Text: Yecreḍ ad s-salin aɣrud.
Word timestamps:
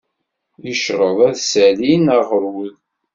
Yecreḍ 0.65 1.19
ad 1.29 1.35
s-salin 1.39 2.05
aɣrud. 2.17 2.73